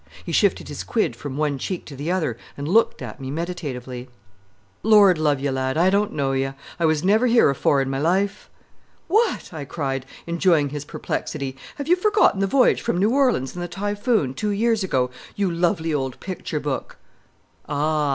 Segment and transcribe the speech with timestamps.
[0.25, 4.09] He shifted his quid from one cheek to the other, and looked at me meditatively.
[4.81, 6.55] "Lord love ye, lad, I don't know you.
[6.79, 8.49] I was never here afore in my life."
[9.07, 11.55] "What!" I cried, enjoying his perplexity.
[11.75, 15.51] "Have you forgotten the voyage from New Orleans in the Typhoon, two years ago, you
[15.51, 16.97] lovely old picture book?"
[17.69, 18.09] Ah!